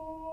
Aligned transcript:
Oh. 0.00 0.27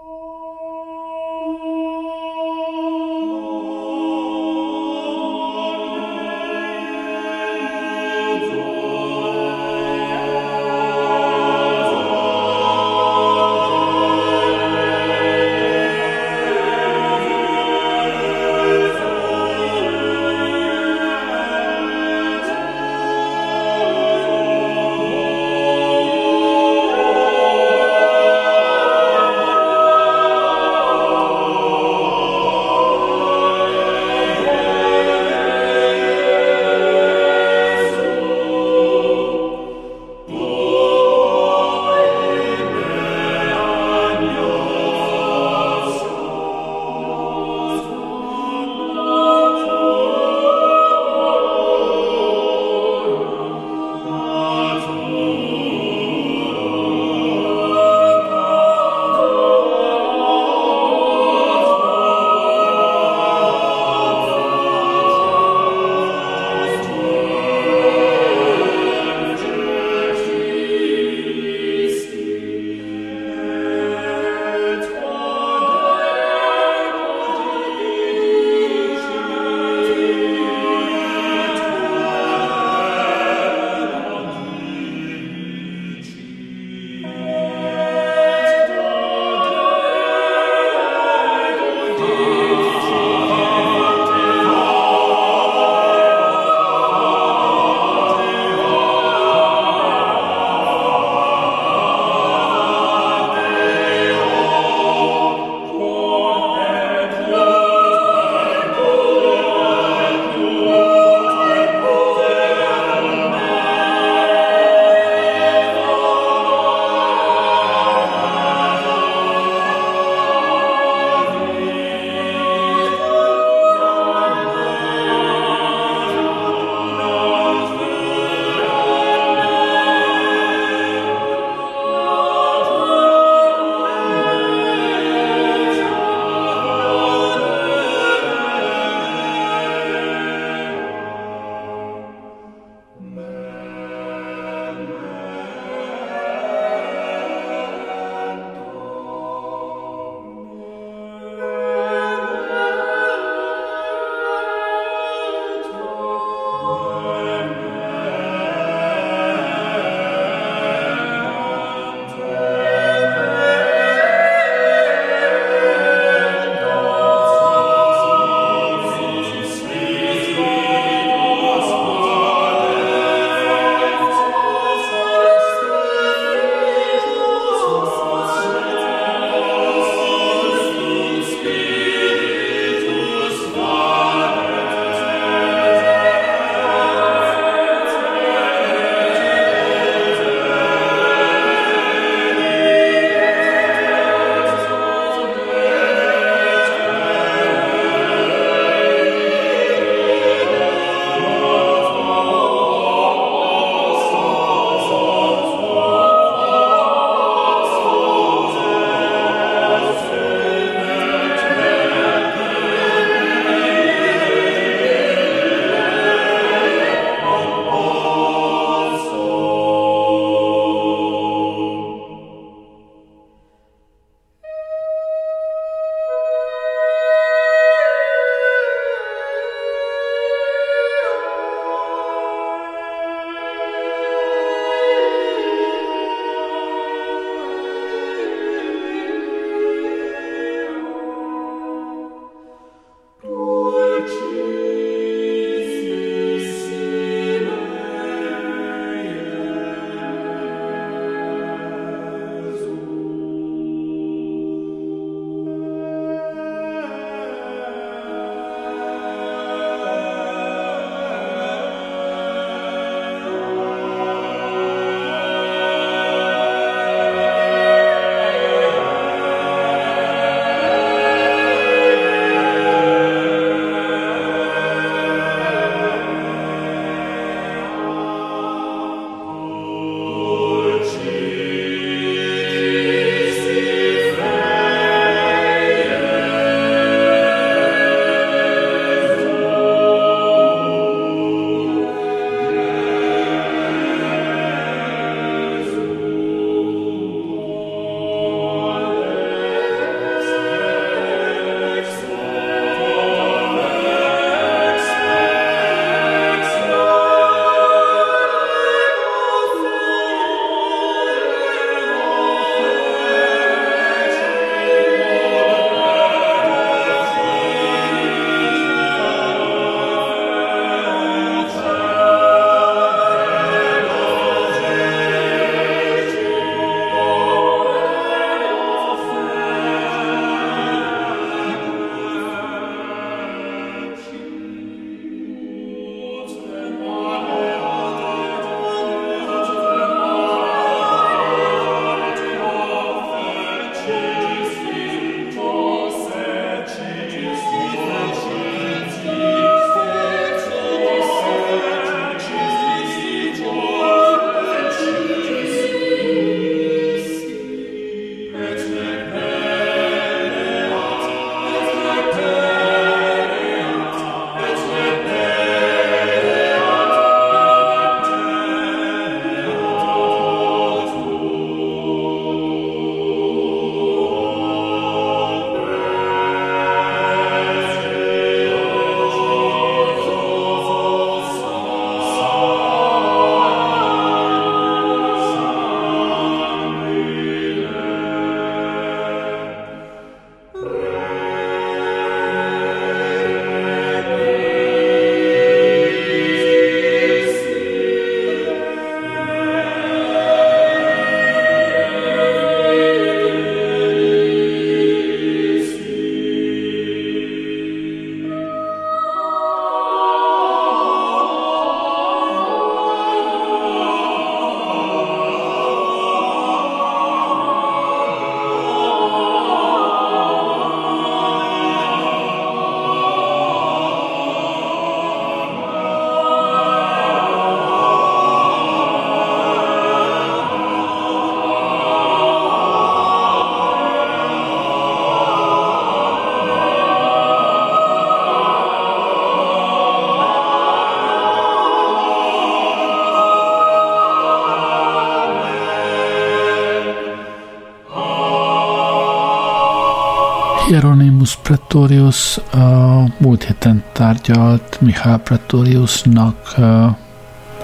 Pretorius 451.45 452.37
a 452.37 453.03
múlt 453.17 453.43
héten 453.43 453.83
tárgyalt 453.91 454.81
Mihály 454.81 455.19
Pretoriusnak 455.23 456.55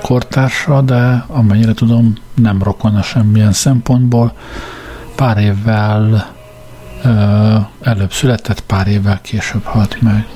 kortársa, 0.02 0.82
de 0.82 1.26
amennyire 1.28 1.74
tudom, 1.74 2.16
nem 2.36 2.64
rokona 2.64 3.02
semmilyen 3.02 3.52
szempontból. 3.52 4.34
Pár 5.16 5.38
évvel 5.38 6.32
előbb 7.82 8.12
született, 8.12 8.62
pár 8.62 8.88
évvel 8.88 9.22
később 9.22 9.64
halt 9.64 10.02
meg. 10.02 10.28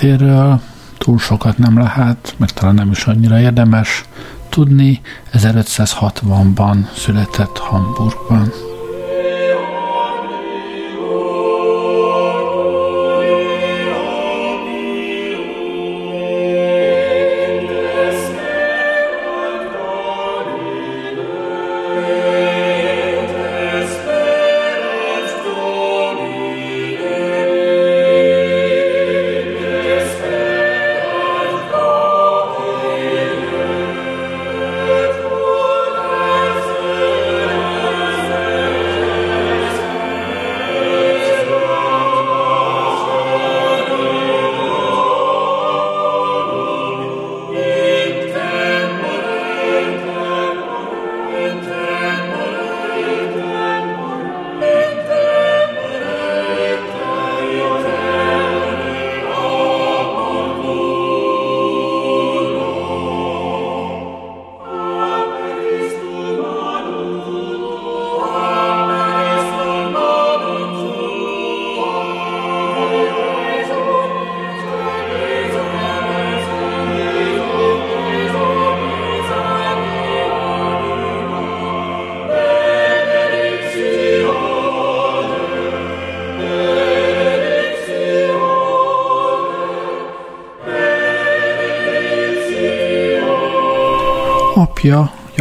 Életéről 0.00 0.60
túl 0.98 1.18
sokat 1.18 1.58
nem 1.58 1.78
lehet, 1.78 2.34
meg 2.36 2.50
talán 2.50 2.74
nem 2.74 2.90
is 2.90 3.04
annyira 3.04 3.40
érdemes 3.40 4.04
tudni. 4.48 5.00
1560-ban 5.32 6.76
született 6.96 7.58
Hamburgban. 7.58 8.69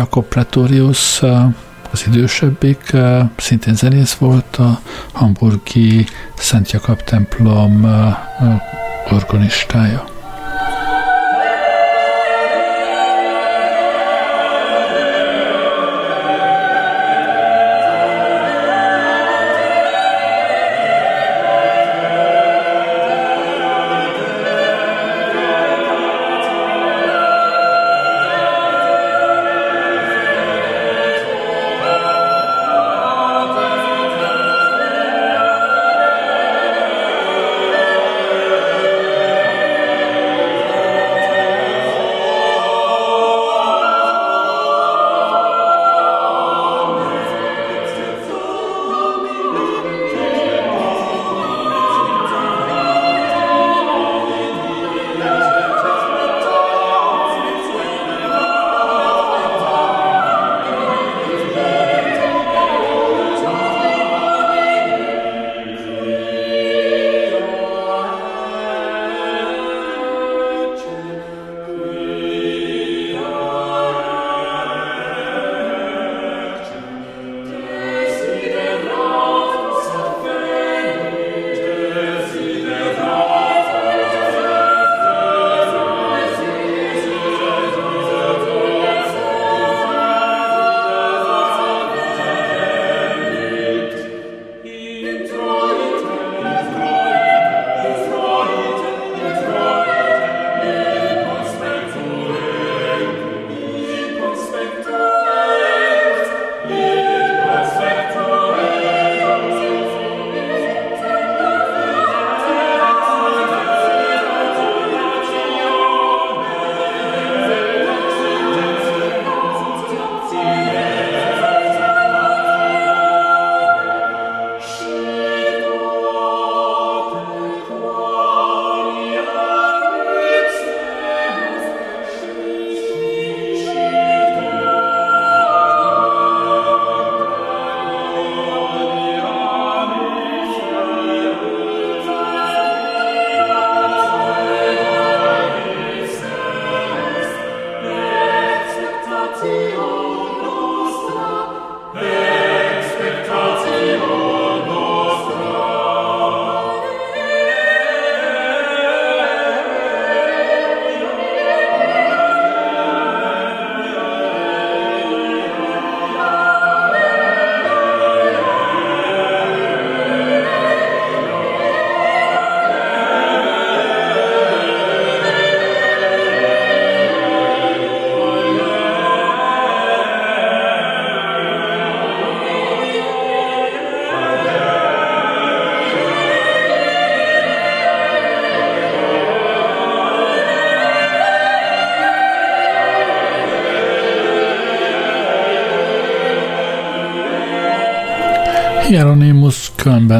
Jakob 0.09 0.27
Pretorius, 0.27 1.21
az 1.91 2.05
idősebbik, 2.07 2.95
szintén 3.37 3.75
zenész 3.75 4.13
volt, 4.13 4.55
a 4.55 4.79
hamburgi 5.11 6.05
Szent 6.37 6.71
Jakab 6.71 7.01
templom 7.03 7.85
organistája. 9.11 10.08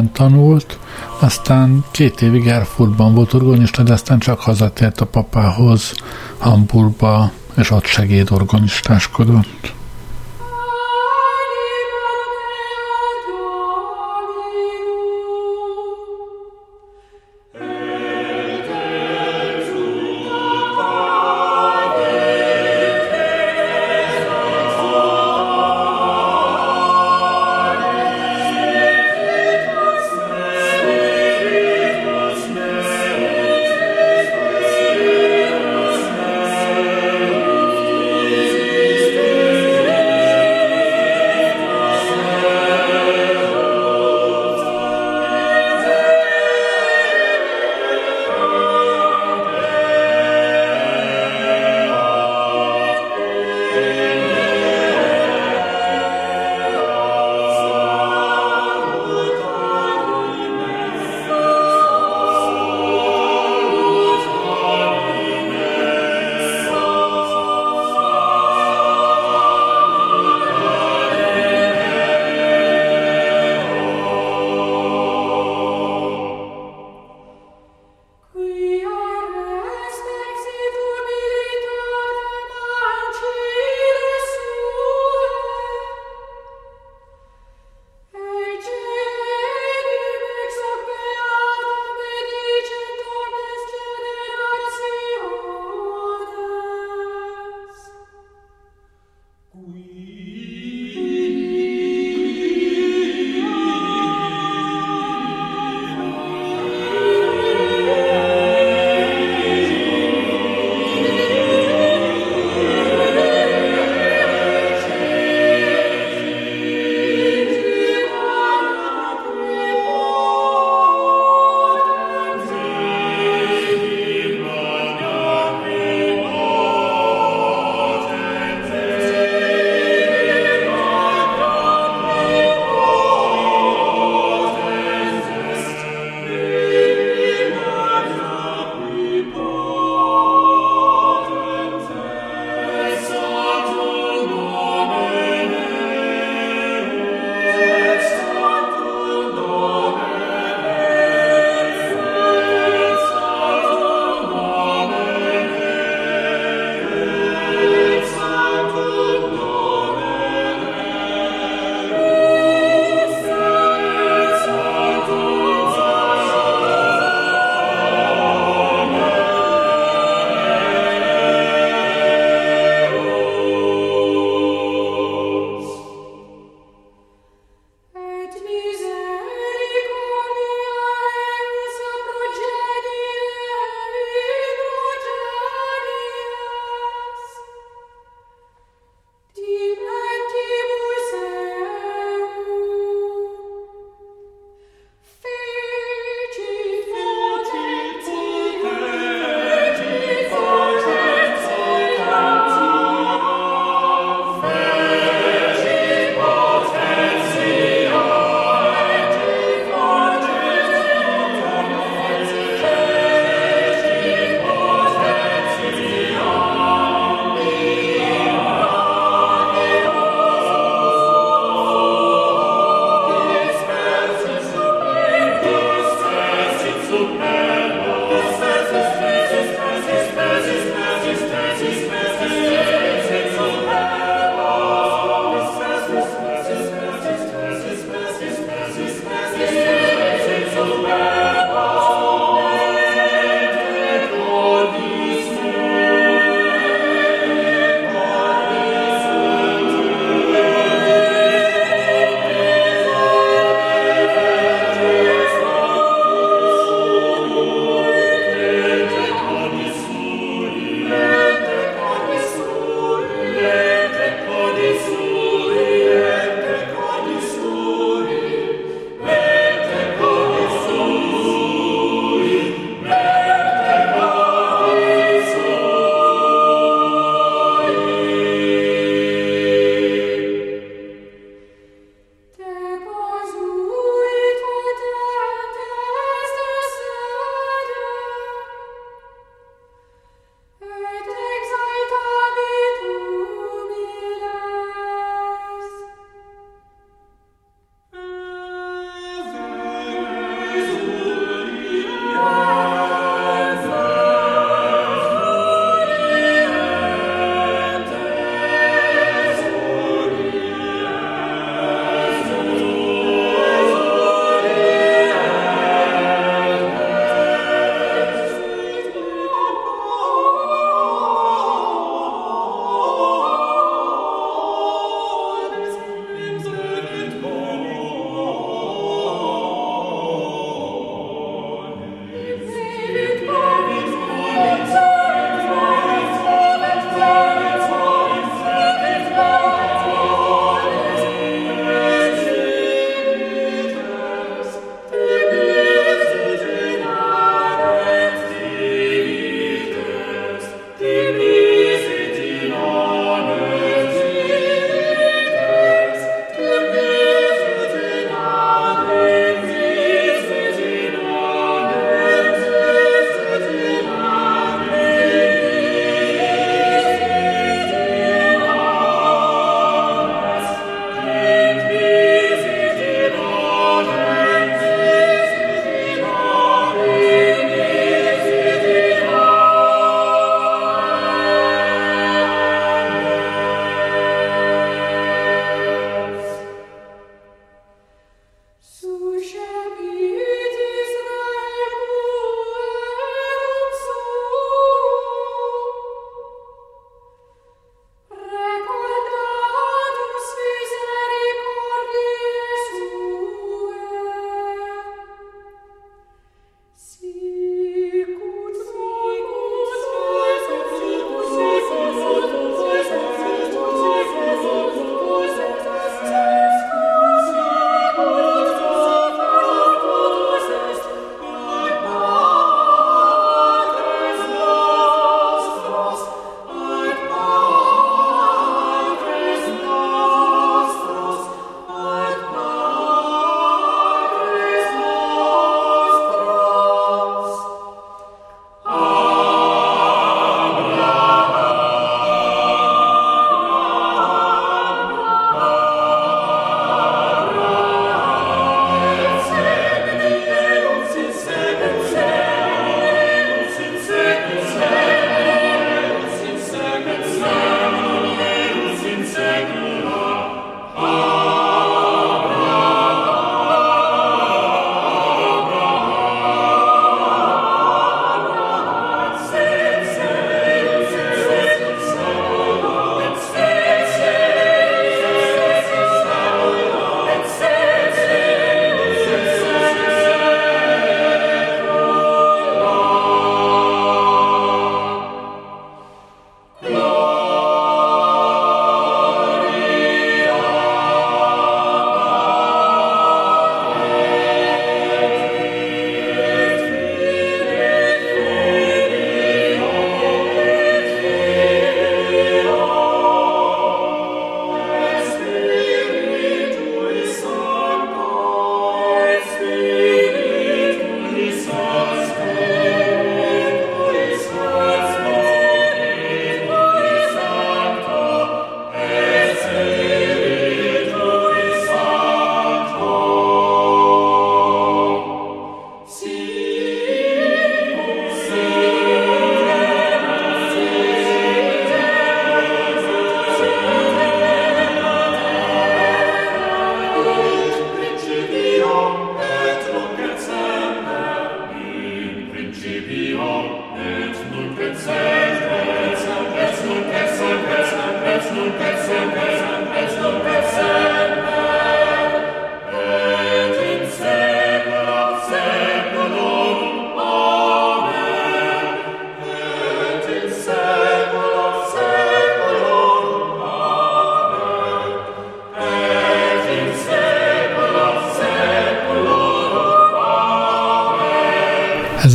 Kölnben 0.00 0.12
tanult, 0.12 0.78
Aztán 1.18 1.84
két 1.90 2.20
évig 2.22 2.46
Erfurtban 2.46 3.14
volt 3.14 3.34
organista, 3.34 3.82
de 3.82 3.92
aztán 3.92 4.18
csak 4.18 4.40
hazatért 4.40 5.00
a 5.00 5.06
papához, 5.06 5.94
Hamburgba, 6.38 7.30
és 7.56 7.70
ott 7.70 7.84
segédorgonistáskodott. 7.84 9.72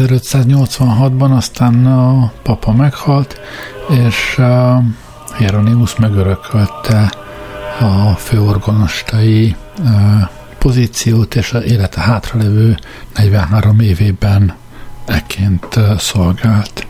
1586-ban 0.08 1.36
aztán 1.36 1.86
a 1.86 2.32
papa 2.44 2.72
meghalt, 2.74 3.40
és 3.90 4.42
Hieronymus 5.38 5.96
megörökölte 5.96 7.12
a 7.80 8.16
főorgonostai 8.16 9.56
pozíciót, 10.58 11.36
és 11.36 11.54
az 11.54 11.64
élete 11.64 12.02
hátralevő 12.02 12.78
43 13.16 13.80
évében 13.80 14.54
eként 15.06 15.80
szolgált. 15.98 16.85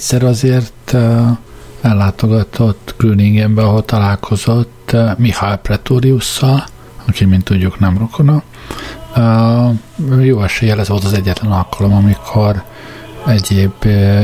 Egyszer 0.00 0.22
azért 0.22 0.96
ellátogatott 1.80 2.94
Gröningenbe, 2.98 3.62
ahol 3.62 3.84
találkozott 3.84 4.96
Mihály 5.16 5.58
Pretoriusszal, 5.62 6.64
aki, 7.06 7.24
mint 7.24 7.44
tudjuk, 7.44 7.78
nem 7.78 7.98
rokona. 7.98 8.42
Jó 10.20 10.42
eséllyel 10.42 10.80
ez 10.80 10.88
volt 10.88 11.04
az 11.04 11.12
egyetlen 11.12 11.52
alkalom, 11.52 11.92
amikor 11.92 12.62
egyéb 13.26 13.72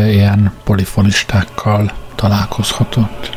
ilyen 0.06 0.52
polifonistákkal 0.64 1.92
találkozhatott. 2.14 3.35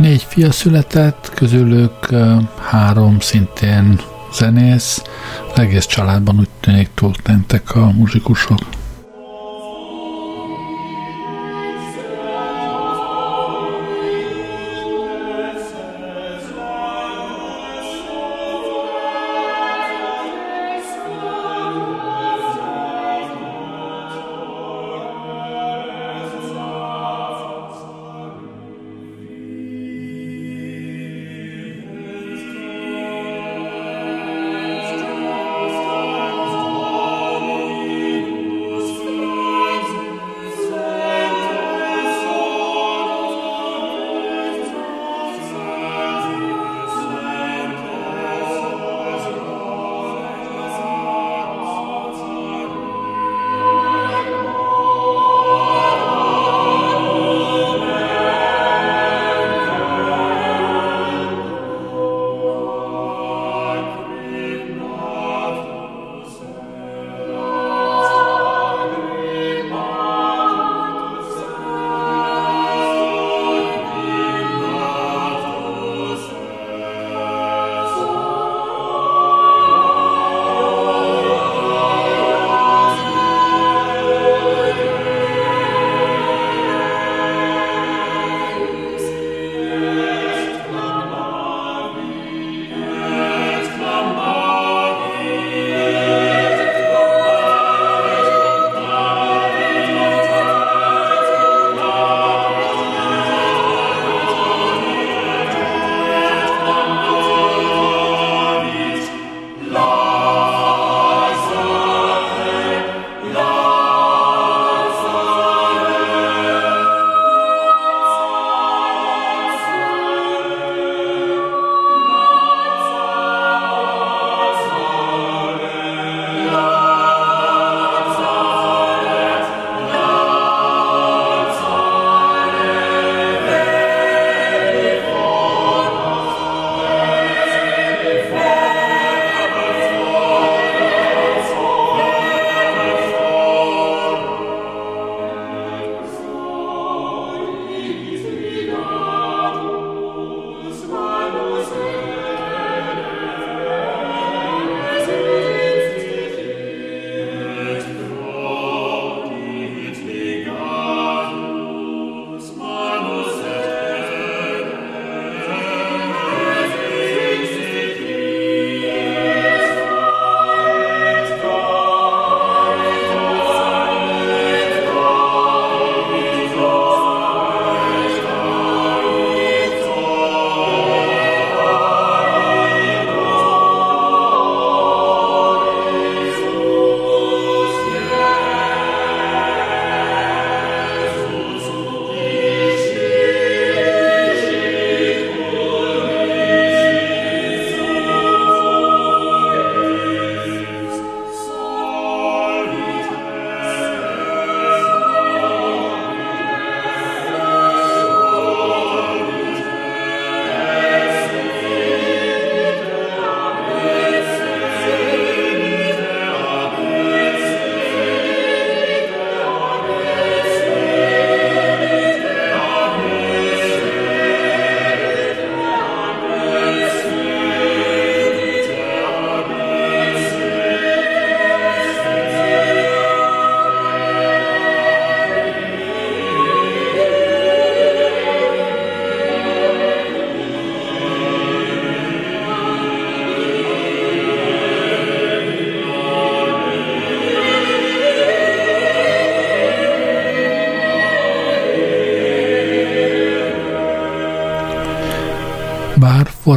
Négy 0.00 0.22
fia 0.22 0.52
született, 0.52 1.32
közülük 1.34 2.08
három 2.60 3.20
szintén 3.20 4.00
zenész, 4.34 5.02
az 5.52 5.58
egész 5.58 5.86
családban 5.86 6.38
úgy 6.38 6.48
tűnik 6.60 6.88
történtek 6.94 7.74
a 7.74 7.90
muzsikusok. 7.92 8.58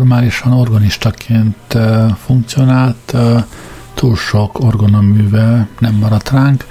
Formálisan 0.04 0.52
organistaként 0.52 1.78
funkcionált, 2.26 3.16
túl 3.94 4.16
sok 4.16 4.60
orgonaműve 4.60 5.68
nem 5.80 5.94
maradt 5.94 6.30
ránk, 6.30 6.66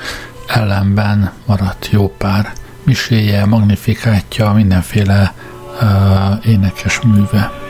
ellenben 0.47 1.33
maradt 1.47 1.89
jó 1.91 2.09
pár 2.09 2.53
miséje, 2.83 3.45
magnifikátja, 3.47 4.53
mindenféle 4.53 5.35
énekes 6.45 7.01
műve. 7.01 7.62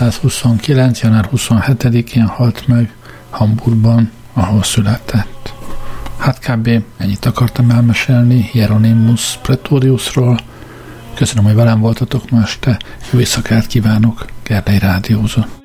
1629. 0.00 1.00
január 1.00 1.28
27-én 1.32 2.26
halt 2.26 2.66
meg 2.66 2.94
Hamburgban, 3.30 4.10
ahol 4.32 4.62
született. 4.62 5.54
Hát 6.16 6.38
kb. 6.38 6.70
ennyit 6.96 7.24
akartam 7.24 7.70
elmesélni 7.70 8.48
Hieronymus 8.52 9.38
Pretoriusról. 9.42 10.38
Köszönöm, 11.14 11.44
hogy 11.44 11.54
velem 11.54 11.80
voltatok 11.80 12.30
ma 12.30 12.42
este. 12.42 12.78
Jó 13.10 13.18
éjszakát 13.18 13.66
kívánok, 13.66 14.24
Gerlei 14.42 14.78
Rádiózó. 14.78 15.55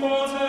for 0.00 0.47